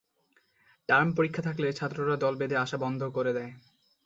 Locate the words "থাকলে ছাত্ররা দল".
1.41-2.33